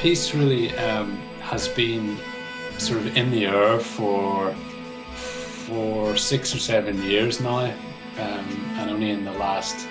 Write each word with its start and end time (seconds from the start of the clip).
piece 0.00 0.34
really 0.34 0.74
um, 0.78 1.14
has 1.40 1.68
been 1.68 2.16
sort 2.78 3.00
of 3.00 3.14
in 3.18 3.30
the 3.30 3.44
air 3.44 3.78
for 3.78 4.54
for 5.66 6.16
six 6.16 6.54
or 6.54 6.58
seven 6.58 7.02
years 7.02 7.38
now, 7.38 7.58
um, 7.58 8.46
and 8.78 8.90
only 8.90 9.10
in 9.10 9.26
the 9.26 9.32
last 9.32 9.86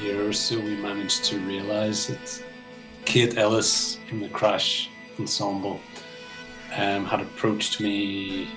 year 0.00 0.26
or 0.26 0.32
so 0.32 0.58
we 0.58 0.74
managed 0.76 1.24
to 1.24 1.38
realise 1.40 2.08
it. 2.08 2.42
Kate 3.04 3.36
Ellis 3.36 3.98
from 4.08 4.20
the 4.20 4.28
Crash 4.30 4.88
Ensemble 5.18 5.78
um, 6.74 7.04
had 7.04 7.20
approached 7.20 7.78
me 7.78 8.48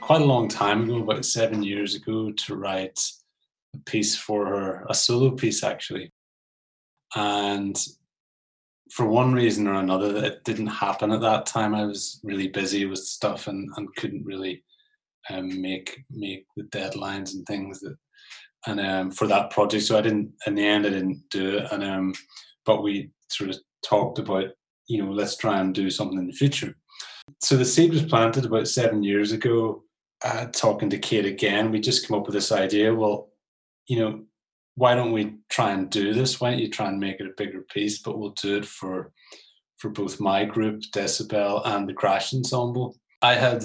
quite 0.00 0.20
a 0.20 0.24
long 0.24 0.46
time 0.46 0.84
ago, 0.84 0.98
about 0.98 1.24
seven 1.24 1.60
years 1.64 1.96
ago, 1.96 2.30
to 2.30 2.54
write 2.54 3.00
a 3.74 3.78
piece 3.78 4.14
for 4.16 4.46
her, 4.46 4.86
a 4.88 4.94
solo 4.94 5.32
piece 5.32 5.64
actually. 5.64 6.12
And 7.16 7.76
for 8.90 9.06
one 9.06 9.32
reason 9.32 9.66
or 9.66 9.74
another, 9.74 10.24
it 10.24 10.44
didn't 10.44 10.66
happen 10.66 11.12
at 11.12 11.20
that 11.20 11.46
time. 11.46 11.74
I 11.74 11.84
was 11.84 12.20
really 12.24 12.48
busy 12.48 12.86
with 12.86 12.98
stuff 12.98 13.46
and, 13.46 13.68
and 13.76 13.94
couldn't 13.96 14.24
really 14.24 14.64
um, 15.28 15.60
make 15.60 16.04
make 16.10 16.46
the 16.56 16.64
deadlines 16.64 17.34
and 17.34 17.46
things 17.46 17.80
that 17.80 17.96
and 18.66 18.80
um, 18.80 19.10
for 19.10 19.26
that 19.26 19.50
project. 19.50 19.84
So 19.84 19.98
I 19.98 20.02
didn't 20.02 20.32
in 20.46 20.54
the 20.54 20.66
end 20.66 20.86
I 20.86 20.90
didn't 20.90 21.22
do 21.30 21.58
it. 21.58 21.72
And 21.72 21.84
um, 21.84 22.14
but 22.64 22.82
we 22.82 23.10
sort 23.28 23.50
of 23.50 23.58
talked 23.84 24.18
about 24.18 24.46
you 24.86 25.02
know 25.02 25.10
let's 25.12 25.36
try 25.36 25.60
and 25.60 25.74
do 25.74 25.90
something 25.90 26.18
in 26.18 26.26
the 26.26 26.32
future. 26.32 26.76
So 27.40 27.56
the 27.56 27.64
seed 27.64 27.92
was 27.92 28.02
planted 28.02 28.44
about 28.44 28.68
seven 28.68 29.02
years 29.02 29.32
ago. 29.32 29.84
Uh, 30.22 30.46
talking 30.46 30.90
to 30.90 30.98
Kate 30.98 31.24
again, 31.24 31.70
we 31.70 31.80
just 31.80 32.06
came 32.06 32.18
up 32.18 32.26
with 32.26 32.34
this 32.34 32.52
idea. 32.52 32.94
Well, 32.94 33.30
you 33.86 33.98
know, 33.98 34.24
why 34.76 34.94
don't 34.94 35.12
we 35.12 35.36
try 35.48 35.72
and 35.72 35.90
do 35.90 36.14
this? 36.14 36.40
Why 36.40 36.50
don't 36.50 36.60
you 36.60 36.70
try 36.70 36.88
and 36.88 36.98
make 36.98 37.20
it 37.20 37.26
a 37.26 37.34
bigger 37.36 37.62
piece? 37.72 38.00
But 38.02 38.18
we'll 38.18 38.34
do 38.42 38.56
it 38.58 38.66
for 38.66 39.12
for 39.78 39.88
both 39.88 40.20
my 40.20 40.44
group, 40.44 40.82
Decibel, 40.94 41.62
and 41.64 41.88
the 41.88 41.94
Crash 41.94 42.34
Ensemble. 42.34 42.96
I 43.22 43.34
had 43.34 43.64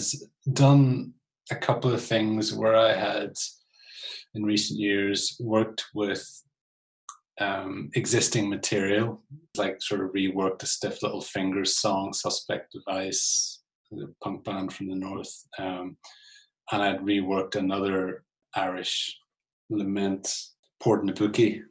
done 0.54 1.14
a 1.52 1.56
couple 1.56 1.94
of 1.94 2.02
things 2.02 2.54
where 2.54 2.76
I 2.76 2.94
had, 2.94 3.34
in 4.34 4.44
recent 4.44 4.80
years, 4.80 5.36
worked 5.42 5.86
with 5.94 6.26
um, 7.42 7.90
existing 7.96 8.50
material, 8.50 9.22
like 9.58 9.82
sort 9.82 10.02
of 10.02 10.12
reworked 10.12 10.60
the 10.60 10.68
Stiff 10.68 11.04
Little 11.04 11.22
Fingers 11.22 11.76
song, 11.76 12.14
Suspect 12.14 12.72
Device, 12.72 13.62
the 13.92 14.14
punk 14.24 14.46
band 14.46 14.74
from 14.74 14.88
the 14.88 14.96
north. 14.96 15.34
Um, 15.60 15.98
and 16.72 16.82
I'd 16.82 17.02
reworked 17.02 17.56
another 17.56 18.24
Irish 18.56 19.18
lament, 19.70 20.34
Port 20.80 21.06
na 21.06 21.14
bPúcaí, 21.14 21.62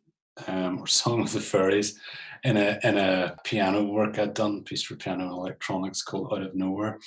um, 0.47 0.81
or 0.81 0.87
Song 0.89 1.23
of 1.23 1.33
the 1.33 1.41
Fairies, 1.41 1.99
in 2.45 2.57
a 2.57 2.79
in 2.85 2.99
a 2.99 3.37
piano 3.45 3.85
work 3.85 4.19
I'd 4.19 4.35
done, 4.35 4.63
piece 4.65 4.83
for 4.83 4.97
piano 4.97 5.25
and 5.25 5.33
electronics 5.33 6.03
called 6.03 6.33
Out 6.33 6.43
of 6.43 6.55
Nowhere. 6.55 6.99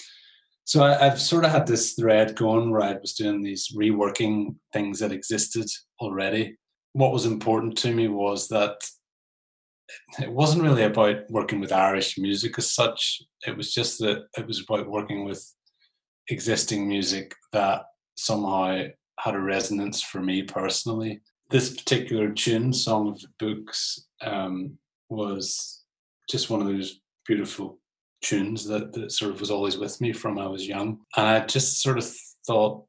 So 0.66 0.84
I, 0.84 1.06
have 1.06 1.22
sort 1.22 1.46
of 1.46 1.52
had 1.52 1.66
this 1.66 1.94
thread 1.94 2.36
going 2.36 2.72
where 2.72 2.82
I 2.82 2.98
was 3.00 3.14
doing 3.14 3.42
these 3.42 3.72
reworking 3.74 4.56
things 4.74 5.00
that 5.00 5.14
existed 5.14 5.66
already. 6.02 6.58
What 6.92 7.14
was 7.14 7.26
important 7.26 7.78
to 7.78 7.94
me 7.94 8.10
was 8.10 8.50
that 8.50 8.76
it 10.20 10.30
wasn't 10.30 10.64
really 10.64 10.84
about 10.84 11.30
working 11.30 11.62
with 11.62 11.72
Irish 11.72 12.18
music 12.18 12.58
as 12.58 12.72
such. 12.74 13.22
It 13.46 13.56
was 13.56 13.74
just 13.74 14.00
that 14.00 14.26
it 14.38 14.46
was 14.46 14.62
about 14.62 14.90
working 14.90 15.24
with 15.24 15.42
existing 16.30 16.86
music 16.86 17.34
that 17.54 17.84
somehow 18.18 18.88
had 19.20 19.36
a 19.36 19.40
resonance 19.40 20.02
for 20.02 20.22
me 20.22 20.44
personally. 20.44 21.22
This 21.50 21.74
particular 21.74 22.32
tune, 22.32 22.74
Song 22.74 23.10
of 23.10 23.22
the 23.22 23.30
Books, 23.40 24.06
um, 24.22 24.78
was 25.10 25.84
just 26.30 26.50
one 26.50 26.62
of 26.62 26.68
those 26.68 27.00
beautiful 27.26 27.80
tunes 28.22 28.66
that, 28.66 28.94
that 28.94 29.12
sort 29.12 29.32
of 29.32 29.40
was 29.40 29.52
always 29.52 29.78
with 29.78 30.02
me 30.02 30.12
from 30.12 30.40
I 30.40 30.48
was 30.48 30.68
young. 30.68 31.00
And 31.16 31.26
I 31.26 31.46
just 31.46 31.82
sort 31.82 31.98
of 31.98 32.10
thought 32.46 32.86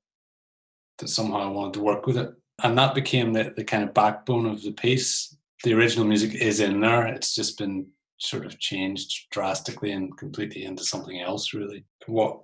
that 0.99 1.09
somehow 1.09 1.39
I 1.39 1.47
wanted 1.51 1.75
to 1.75 1.83
work 1.83 2.07
with 2.07 2.17
it. 2.17 2.31
And 2.63 2.77
that 2.79 2.95
became 2.95 3.33
the, 3.33 3.53
the 3.57 3.65
kind 3.65 3.85
of 3.85 3.95
backbone 3.95 4.47
of 4.47 4.63
the 4.63 4.73
piece. 4.73 5.37
The 5.63 5.75
original 5.75 6.07
music 6.07 6.35
is 6.35 6.61
in 6.61 6.81
there. 6.81 7.07
It's 7.07 7.35
just 7.35 7.59
been 7.59 7.87
sort 8.19 8.45
of 8.45 8.59
changed 8.59 9.31
drastically 9.31 9.93
and 9.93 10.17
completely 10.19 10.65
into 10.65 10.83
something 10.83 11.21
else, 11.21 11.55
really. 11.55 11.85
What 12.07 12.41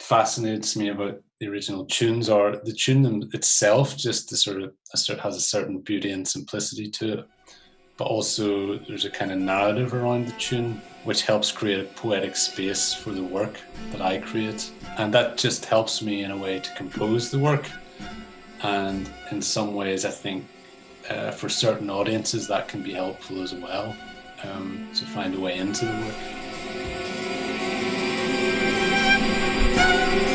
fascinates 0.00 0.76
me 0.76 0.88
about 0.88 1.20
the 1.38 1.48
original 1.48 1.84
tunes 1.86 2.28
are 2.28 2.56
the 2.64 2.72
tune 2.72 3.30
itself, 3.32 3.96
just 3.96 4.28
the 4.28 4.36
sort 4.36 4.62
of 4.62 4.72
has 5.20 5.36
a 5.36 5.40
certain 5.40 5.78
beauty 5.78 6.10
and 6.10 6.26
simplicity 6.26 6.90
to 6.90 7.20
it 7.20 7.26
but 8.00 8.06
also 8.06 8.78
there's 8.88 9.04
a 9.04 9.10
kind 9.10 9.30
of 9.30 9.36
narrative 9.36 9.92
around 9.92 10.26
the 10.26 10.32
tune 10.38 10.80
which 11.04 11.20
helps 11.20 11.52
create 11.52 11.80
a 11.80 11.84
poetic 12.00 12.34
space 12.34 12.94
for 12.94 13.10
the 13.10 13.22
work 13.22 13.60
that 13.92 14.00
I 14.00 14.16
create. 14.16 14.70
And 14.96 15.12
that 15.12 15.36
just 15.36 15.66
helps 15.66 16.00
me 16.00 16.24
in 16.24 16.30
a 16.30 16.36
way 16.36 16.60
to 16.60 16.74
compose 16.76 17.30
the 17.30 17.38
work. 17.38 17.68
And 18.62 19.10
in 19.30 19.42
some 19.42 19.74
ways, 19.74 20.06
I 20.06 20.10
think 20.10 20.46
uh, 21.10 21.32
for 21.32 21.50
certain 21.50 21.90
audiences, 21.90 22.48
that 22.48 22.68
can 22.68 22.82
be 22.82 22.94
helpful 22.94 23.42
as 23.42 23.52
well 23.52 23.94
um, 24.44 24.88
to 24.94 25.04
find 25.04 25.34
a 25.34 25.40
way 25.40 25.58
into 25.58 25.84
the 25.84 25.92
work. 25.92 26.49
Story 29.90 30.30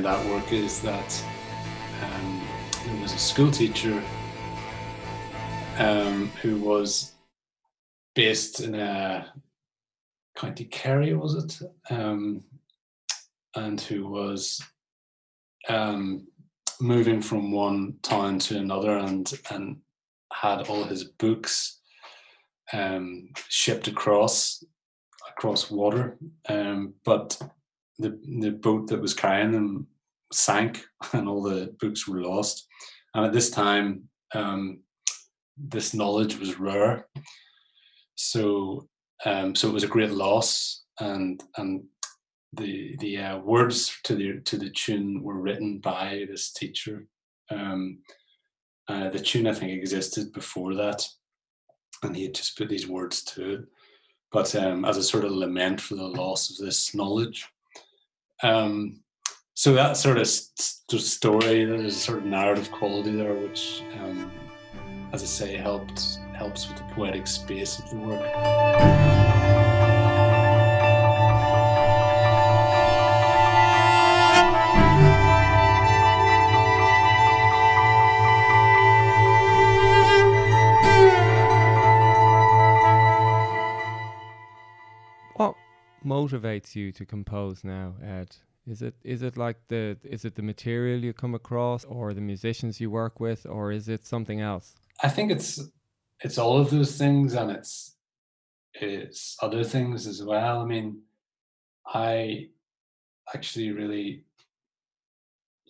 that 0.00 0.24
work 0.26 0.52
is 0.52 0.80
that 0.80 1.24
um, 2.02 2.42
there 2.86 3.02
was 3.02 3.12
a 3.12 3.18
school 3.18 3.50
teacher 3.50 4.02
um, 5.78 6.28
who 6.40 6.56
was 6.56 7.12
based 8.14 8.60
in 8.60 8.74
a 8.74 9.32
County 10.36 10.64
Kerry, 10.64 11.14
was 11.14 11.34
it? 11.34 11.60
Um, 11.90 12.42
and 13.54 13.78
who 13.80 14.06
was 14.06 14.62
um, 15.68 16.26
moving 16.80 17.20
from 17.20 17.52
one 17.52 17.96
town 18.02 18.38
to 18.38 18.58
another 18.58 18.96
and 18.96 19.30
and 19.50 19.76
had 20.32 20.68
all 20.68 20.84
his 20.84 21.04
books 21.04 21.80
um, 22.72 23.28
shipped 23.48 23.88
across 23.88 24.64
across 25.28 25.70
water, 25.70 26.16
um, 26.48 26.94
but 27.04 27.38
the 28.02 28.18
the 28.40 28.50
boat 28.50 28.88
that 28.88 29.00
was 29.00 29.14
carrying 29.14 29.52
them 29.52 29.86
sank 30.32 30.84
and 31.12 31.28
all 31.28 31.42
the 31.42 31.74
books 31.80 32.06
were 32.06 32.22
lost. 32.22 32.66
And 33.14 33.26
at 33.26 33.32
this 33.32 33.50
time, 33.50 34.08
um, 34.34 34.80
this 35.56 35.94
knowledge 35.94 36.38
was 36.38 36.58
rare. 36.58 37.06
So 38.14 38.88
um, 39.24 39.54
so 39.54 39.68
it 39.68 39.74
was 39.74 39.84
a 39.84 39.88
great 39.88 40.10
loss, 40.10 40.82
and 41.00 41.42
and 41.56 41.84
the 42.54 42.96
the 42.98 43.18
uh, 43.18 43.38
words 43.38 43.96
to 44.04 44.14
the 44.14 44.40
to 44.40 44.56
the 44.56 44.70
tune 44.70 45.22
were 45.22 45.40
written 45.40 45.78
by 45.78 46.24
this 46.28 46.52
teacher. 46.52 47.06
Um, 47.50 47.98
uh, 48.88 49.10
the 49.10 49.20
tune 49.20 49.46
I 49.46 49.54
think 49.54 49.72
existed 49.72 50.32
before 50.32 50.74
that, 50.74 51.06
and 52.02 52.16
he 52.16 52.24
had 52.24 52.34
just 52.34 52.58
put 52.58 52.68
these 52.68 52.88
words 52.88 53.22
to 53.24 53.54
it. 53.54 53.60
But 54.32 54.54
um, 54.56 54.84
as 54.84 54.96
a 54.96 55.02
sort 55.02 55.24
of 55.24 55.32
lament 55.32 55.80
for 55.80 55.94
the 55.94 56.08
loss 56.08 56.50
of 56.50 56.56
this 56.64 56.94
knowledge. 56.94 57.46
Um, 58.42 59.00
so 59.54 59.72
that 59.74 59.96
sort 59.96 60.18
of 60.18 60.26
st- 60.26 61.00
story, 61.00 61.64
there's 61.64 61.96
a 61.96 61.98
sort 61.98 62.18
of 62.18 62.24
narrative 62.24 62.70
quality 62.72 63.14
there, 63.14 63.34
which, 63.34 63.82
um, 64.00 64.30
as 65.12 65.22
I 65.22 65.26
say, 65.26 65.56
helped 65.56 66.18
helps 66.34 66.68
with 66.68 66.78
the 66.78 66.84
poetic 66.94 67.26
space 67.26 67.78
of 67.78 67.90
the 67.90 67.96
work. 67.98 69.21
Motivates 86.04 86.74
you 86.74 86.92
to 86.92 87.04
compose 87.04 87.64
now, 87.64 87.94
Ed? 88.02 88.36
Is 88.66 88.80
it 88.80 88.94
is 89.02 89.22
it 89.22 89.36
like 89.36 89.56
the 89.68 89.96
is 90.04 90.24
it 90.24 90.36
the 90.36 90.42
material 90.42 91.00
you 91.00 91.12
come 91.12 91.34
across 91.34 91.84
or 91.84 92.14
the 92.14 92.20
musicians 92.20 92.80
you 92.80 92.90
work 92.90 93.18
with 93.18 93.44
or 93.46 93.72
is 93.72 93.88
it 93.88 94.06
something 94.06 94.40
else? 94.40 94.74
I 95.02 95.08
think 95.08 95.32
it's 95.32 95.60
it's 96.20 96.38
all 96.38 96.58
of 96.58 96.70
those 96.70 96.96
things 96.96 97.34
and 97.34 97.50
it's 97.50 97.96
it's 98.74 99.36
other 99.42 99.64
things 99.64 100.06
as 100.06 100.22
well. 100.22 100.60
I 100.60 100.64
mean, 100.64 101.02
I 101.86 102.48
actually 103.34 103.72
really 103.72 104.24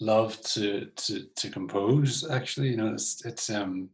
love 0.00 0.40
to 0.42 0.86
to 0.96 1.26
to 1.36 1.50
compose. 1.50 2.28
Actually, 2.28 2.68
you 2.68 2.76
know, 2.76 2.92
it's 2.92 3.24
it's 3.24 3.48
um 3.48 3.88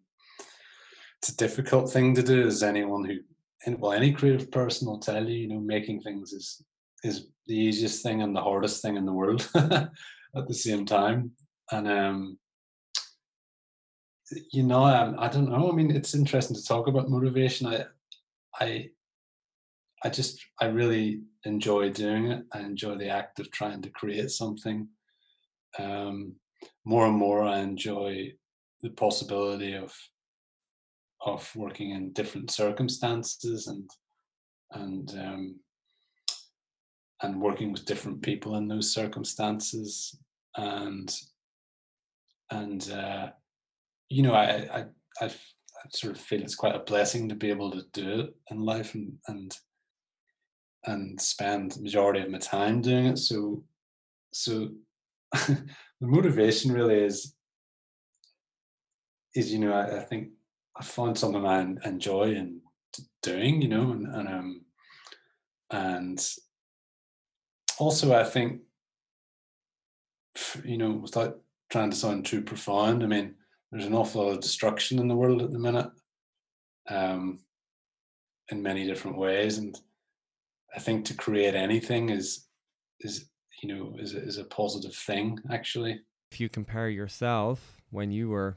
it's 1.19 1.31
a 1.31 1.37
difficult 1.37 1.91
thing 1.93 2.14
to 2.14 2.23
do. 2.23 2.46
As 2.46 2.62
anyone 2.62 3.05
who, 3.05 3.19
well, 3.66 3.93
any 3.93 4.12
creative 4.12 4.50
person 4.50 4.88
will 4.88 4.99
tell 4.99 5.28
you, 5.28 5.37
you 5.37 5.49
know, 5.49 5.60
making 5.60 6.00
things 6.00 6.32
is 6.32 6.62
is 7.05 7.28
the 7.46 7.55
easiest 7.55 8.02
thing 8.02 8.22
and 8.22 8.34
the 8.34 8.40
hardest 8.40 8.82
thing 8.82 8.96
in 8.96 9.06
the 9.06 9.12
world 9.12 9.49
at 9.55 9.90
the 10.49 10.55
same 10.55 10.84
time. 10.84 11.32
And 11.70 11.88
um, 11.88 12.38
you 14.52 14.62
know, 14.62 14.82
I, 14.82 15.26
I 15.26 15.28
don't 15.28 15.50
know. 15.50 15.70
I 15.70 15.75
mean, 15.75 15.90
it's 15.90 16.14
interesting 16.14 16.56
to 16.56 16.64
talk 16.64 16.87
about 16.87 17.10
motivation. 17.10 17.66
I, 17.66 17.84
I, 18.60 18.88
I 20.05 20.10
just, 20.10 20.44
I 20.60 20.66
really 20.66 21.22
enjoy 21.44 21.90
doing 21.90 22.31
it. 22.31 22.44
I 22.52 22.60
enjoy 22.60 22.96
the 22.96 23.08
act 23.08 23.40
of 23.40 23.50
trying 23.50 23.82
to 23.82 23.90
create 23.90 24.31
something. 24.31 24.88
Um, 25.78 26.34
more 26.84 27.06
and 27.06 27.16
more, 27.16 27.43
I 27.43 27.60
enjoy 27.60 28.32
the 28.82 28.90
possibility 28.90 29.75
of 29.75 29.94
of 31.25 31.50
working 31.56 31.91
in 31.91 32.12
different 32.12 32.50
circumstances 32.50 33.67
and 33.67 33.91
and 34.73 35.11
um, 35.19 35.56
and 37.23 37.41
working 37.41 37.73
with 37.73 37.87
different 37.87 38.23
people 38.23 38.56
in 38.56 38.69
those 38.69 38.93
circumstances. 38.93 40.17
And 40.56 41.15
and 42.50 42.91
uh, 42.91 43.29
you 44.09 44.23
know 44.23 44.35
I, 44.35 44.44
I 44.44 44.85
I 45.20 45.26
I 45.26 45.88
sort 45.91 46.15
of 46.15 46.20
feel 46.20 46.43
it's 46.43 46.55
quite 46.55 46.75
a 46.75 46.81
blessing 46.81 47.29
to 47.29 47.35
be 47.35 47.50
able 47.50 47.70
to 47.70 47.82
do 47.93 48.20
it 48.20 48.35
in 48.50 48.61
life 48.61 48.94
and 48.94 49.12
and 49.29 49.56
and 50.87 51.20
spend 51.20 51.73
the 51.73 51.82
majority 51.82 52.20
of 52.20 52.31
my 52.31 52.38
time 52.38 52.81
doing 52.81 53.06
it. 53.06 53.19
So 53.19 53.65
so 54.32 54.70
the 55.32 55.67
motivation 56.00 56.73
really 56.73 57.03
is 57.03 57.35
is 59.35 59.53
you 59.53 59.59
know 59.59 59.73
I, 59.73 59.99
I 59.99 60.00
think 60.00 60.31
I 60.79 60.85
find 60.85 61.19
something 61.19 61.45
I 61.45 61.61
enjoy 61.85 62.35
and 62.35 62.61
doing, 63.23 63.61
you 63.61 63.69
know, 63.69 63.93
and, 63.93 64.07
and 64.07 64.29
um, 64.29 64.65
and 65.71 66.27
also 67.79 68.15
I 68.15 68.25
think, 68.25 68.61
you 70.65 70.79
know, 70.79 70.93
without 70.93 71.41
trying 71.71 71.91
to 71.91 71.97
sound 71.97 72.27
too 72.27 72.43
profound, 72.43 73.03
I 73.03 73.07
mean, 73.07 73.35
there's 73.71 73.87
an 73.87 73.95
awful 73.95 74.25
lot 74.25 74.33
of 74.33 74.41
destruction 74.41 74.99
in 74.99 75.09
the 75.09 75.17
world 75.17 75.43
at 75.43 75.51
the 75.51 75.59
minute, 75.59 75.91
um, 76.89 77.41
in 78.51 78.63
many 78.63 78.87
different 78.87 79.19
ways, 79.19 79.59
and 79.59 79.79
I 80.75 80.79
think 80.79 81.05
to 81.07 81.15
create 81.15 81.55
anything 81.55 82.11
is 82.11 82.47
is 83.01 83.29
you 83.63 83.75
know 83.75 83.97
is 83.99 84.15
is 84.15 84.39
a 84.39 84.45
positive 84.45 84.95
thing 84.95 85.39
actually. 85.51 86.01
If 86.31 86.41
you 86.41 86.49
compare 86.49 86.89
yourself 86.89 87.81
when 87.91 88.11
you 88.11 88.29
were 88.29 88.57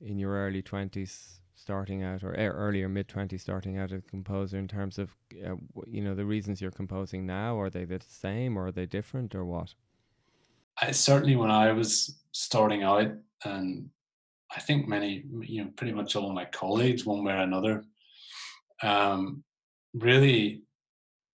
in 0.00 0.18
your 0.18 0.32
early 0.32 0.62
twenties 0.62 1.39
starting 1.60 2.02
out 2.02 2.22
or 2.22 2.32
earlier 2.32 2.88
mid 2.88 3.06
20s 3.06 3.40
starting 3.40 3.78
out 3.78 3.92
as 3.92 3.98
a 3.98 4.10
composer 4.10 4.58
in 4.58 4.66
terms 4.66 4.98
of 4.98 5.14
uh, 5.46 5.54
you 5.86 6.02
know 6.02 6.14
the 6.14 6.24
reasons 6.24 6.60
you're 6.60 6.70
composing 6.70 7.26
now 7.26 7.58
are 7.58 7.70
they 7.70 7.84
the 7.84 8.00
same 8.08 8.56
or 8.56 8.66
are 8.66 8.72
they 8.72 8.86
different 8.86 9.34
or 9.34 9.44
what? 9.44 9.74
I, 10.80 10.92
certainly 10.92 11.36
when 11.36 11.50
i 11.50 11.72
was 11.72 12.18
starting 12.32 12.82
out 12.82 13.12
and 13.44 13.90
i 14.56 14.60
think 14.60 14.88
many 14.88 15.24
you 15.42 15.62
know 15.62 15.70
pretty 15.76 15.92
much 15.92 16.16
all 16.16 16.32
my 16.32 16.46
colleagues 16.46 17.04
one 17.04 17.24
way 17.24 17.34
or 17.34 17.38
another 17.38 17.84
um, 18.82 19.44
really 19.92 20.62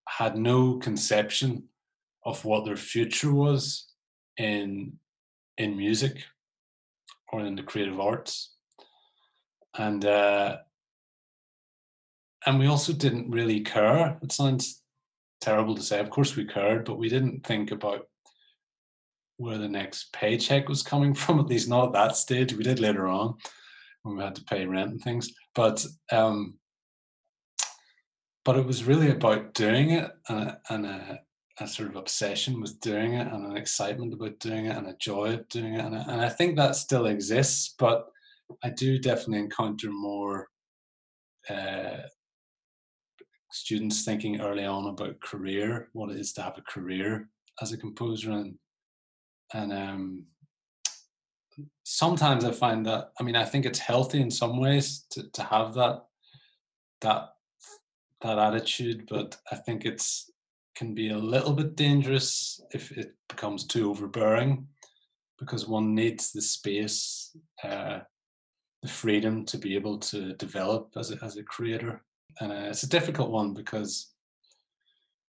had 0.09 0.37
no 0.37 0.79
conception 0.79 1.69
of 2.25 2.45
what 2.45 2.65
their 2.65 2.77
future 2.77 3.33
was 3.33 3.87
in 4.39 4.93
in 5.59 5.77
music 5.77 6.25
or 7.33 7.41
in 7.41 7.55
the 7.55 7.63
creative 7.63 8.01
arts 8.01 8.56
and 9.79 10.05
uh, 10.05 10.59
and 12.47 12.59
we 12.59 12.67
also 12.67 12.93
didn't 12.93 13.31
really 13.31 13.61
care. 13.61 14.19
It 14.23 14.33
sounds 14.33 14.83
terrible 15.41 15.75
to 15.75 15.83
say. 15.83 16.01
Of 16.01 16.11
course, 16.11 16.37
we 16.37 16.45
cared, 16.45 16.85
but 16.85 16.99
we 16.99 17.09
didn't 17.09 17.45
think 17.45 17.73
about 17.73 18.07
where 19.39 19.59
the 19.59 19.69
next 19.69 20.13
paycheck 20.13 20.69
was 20.69 20.83
coming 20.83 21.15
from. 21.15 21.41
At 21.41 21.47
least 21.47 21.69
not 21.69 21.89
at 21.89 21.93
that 21.93 22.17
stage. 22.17 22.55
We 22.55 22.65
did 22.65 22.81
later 22.81 23.07
on 23.07 23.35
when 24.03 24.17
we 24.17 24.23
had 24.23 24.37
to 24.37 24.45
pay 24.45 24.65
rent 24.65 24.91
and 24.91 25.03
things. 25.03 25.33
But 25.55 25.85
um, 26.13 26.55
but 28.45 28.57
it 28.57 28.65
was 28.65 28.85
really 28.85 29.11
about 29.11 29.55
doing 29.55 29.91
it 29.91 30.11
and 30.29 30.39
a, 30.39 30.61
and 30.71 30.87
a, 30.87 31.21
a, 31.59 31.67
sort 31.67 31.89
of 31.89 31.97
obsession 31.97 32.61
with 32.61 32.81
doing 32.81 33.15
it 33.15 33.27
and 33.27 33.45
an 33.45 33.57
excitement 33.57 34.15
about 34.15 34.39
doing 34.39 34.67
it 34.67 34.77
and 34.77 34.87
a 34.87 34.97
joy 35.01 35.35
of 35.35 35.49
doing 35.49 35.75
it. 35.75 35.85
And, 35.85 35.97
and 35.97 36.21
I 36.21 36.29
think 36.29 36.55
that 36.55 36.77
still 36.77 37.07
exists, 37.07 37.75
but 37.77 38.07
I 38.63 38.71
do 38.71 38.99
definitely 38.99 39.41
encounter 39.41 39.91
more 39.91 40.49
uh, 41.49 41.99
students 43.51 44.05
thinking 44.05 44.41
early 44.41 44.65
on 44.65 44.87
about 44.87 45.21
career, 45.21 45.89
what 45.93 46.11
it 46.11 46.19
is 46.19 46.33
to 46.35 46.43
have 46.43 46.59
a 46.59 46.63
career 46.63 47.29
as 47.63 47.73
a 47.73 47.79
composer, 47.79 48.33
and 48.33 48.55
and 49.55 49.73
um, 49.73 50.25
sometimes 51.85 52.45
I 52.45 52.53
find 52.53 52.85
that 52.87 53.13
I 53.21 53.23
mean 53.23 53.37
I 53.37 53.45
think 53.45 53.65
it's 53.65 53.79
healthy 53.79 54.21
in 54.21 54.31
some 54.31 54.59
ways 54.59 55.07
to 55.11 55.31
to 55.31 55.43
have 55.43 55.75
that 55.75 56.05
that 57.01 57.31
that 58.23 58.39
attitude, 58.39 59.07
but 59.09 59.37
I 59.51 59.57
think 59.57 59.85
it's 59.85 60.31
can 60.75 60.95
be 60.95 61.11
a 61.11 61.19
little 61.19 61.55
bit 61.55 61.75
dangerous 61.75 62.61
if 62.73 62.93
it 62.93 63.15
becomes 63.29 63.67
too 63.67 63.91
overbearing 63.91 64.67
because 65.39 65.67
one 65.67 65.95
needs 65.95 66.33
the 66.33 66.43
space 66.43 67.35
uh, 67.65 68.01
the 68.83 68.89
freedom 68.89 69.45
to 69.47 69.59
be 69.59 69.75
able 69.75 69.99
to 69.99 70.33
develop 70.35 70.91
as 70.97 71.11
a, 71.11 71.25
as 71.25 71.37
a 71.37 71.43
creator. 71.43 72.03
And 72.41 72.53
uh, 72.53 72.69
it's 72.69 72.83
a 72.83 72.89
difficult 72.89 73.31
one 73.31 73.55
because 73.55 74.13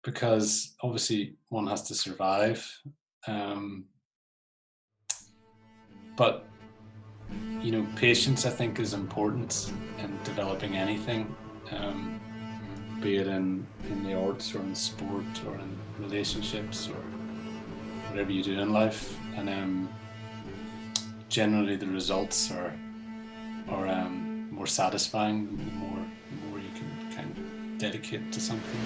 because 0.03 0.75
obviously 0.83 1.35
one 1.49 1.65
has 1.67 1.81
to 1.83 1.95
survive. 1.95 2.65
Um, 3.27 3.85
but 6.15 6.45
you 7.61 7.71
know, 7.71 7.85
patience 7.95 8.45
I 8.45 8.51
think 8.51 8.79
is 8.79 8.93
important 8.93 9.73
in 9.97 10.17
developing 10.23 10.75
anything, 10.75 11.35
um, 11.71 12.21
be 13.01 13.17
it 13.17 13.27
in 13.27 13.65
in 13.89 14.03
the 14.03 14.13
arts 14.13 14.53
or 14.53 14.59
in 14.59 14.75
sport 14.75 15.25
or 15.47 15.55
in 15.55 15.77
relationships 15.99 16.87
or 16.87 17.01
whatever 18.09 18.31
you 18.31 18.43
do 18.43 18.59
in 18.59 18.71
life. 18.71 19.17
And 19.35 19.49
um, 19.49 19.89
generally, 21.29 21.75
the 21.75 21.87
results 21.87 22.51
are 22.51 22.73
or 23.71 23.87
um, 23.87 24.47
more 24.51 24.67
satisfying 24.67 25.47
the 25.57 25.63
more 25.75 25.99
the 26.29 26.47
more 26.47 26.59
you 26.59 26.69
can 26.75 27.11
kind 27.15 27.31
of 27.37 27.77
dedicate 27.77 28.31
to 28.31 28.39
something. 28.39 28.81